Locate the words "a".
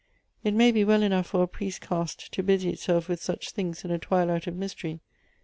1.43-1.47, 3.91-3.99